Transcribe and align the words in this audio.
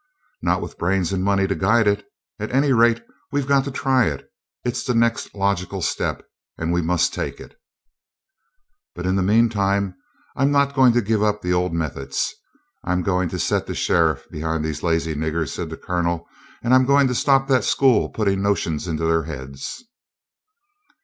"Not 0.41 0.63
with 0.63 0.79
brains 0.79 1.13
and 1.13 1.23
money 1.23 1.45
to 1.45 1.53
guide 1.53 1.87
it. 1.87 2.03
And 2.39 2.49
at 2.49 2.55
any 2.57 2.73
rate, 2.73 3.03
we've 3.31 3.45
got 3.45 3.65
to 3.65 3.71
try 3.71 4.07
it; 4.07 4.27
it's 4.65 4.83
the 4.83 4.95
next 4.95 5.35
logical 5.35 5.83
step, 5.83 6.23
and 6.57 6.73
we 6.73 6.81
must 6.81 7.13
take 7.13 7.39
it." 7.39 7.55
"But 8.95 9.05
in 9.05 9.15
the 9.15 9.21
meantime, 9.21 9.93
I'm 10.35 10.49
not 10.51 10.73
going 10.73 10.93
to 10.93 11.03
give 11.03 11.21
up 11.21 11.43
good 11.43 11.53
old 11.53 11.75
methods; 11.75 12.33
I'm 12.83 13.03
going 13.03 13.29
to 13.29 13.37
set 13.37 13.67
the 13.67 13.75
sheriff 13.75 14.27
behind 14.31 14.65
these 14.65 14.81
lazy 14.81 15.13
niggers," 15.13 15.53
said 15.53 15.69
the 15.69 15.77
Colonel; 15.77 16.25
"and 16.63 16.73
I'm 16.73 16.87
going 16.87 17.05
to 17.09 17.13
stop 17.13 17.47
that 17.49 17.63
school 17.63 18.09
putting 18.09 18.41
notions 18.41 18.87
into 18.87 19.05
their 19.05 19.25
heads." 19.25 19.83